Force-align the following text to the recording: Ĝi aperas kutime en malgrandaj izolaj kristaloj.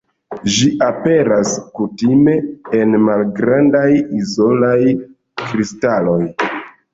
Ĝi 0.53 0.67
aperas 0.85 1.51
kutime 1.79 2.33
en 2.79 2.95
malgrandaj 3.09 3.85
izolaj 4.23 4.79
kristaloj. 5.45 6.19